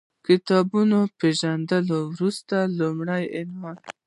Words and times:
کتاب 0.27 0.67
پېژندنې 1.19 1.97
وروسته 2.11 2.55
مې 2.65 2.73
لومړی 2.77 3.23
عنوان 3.37 3.77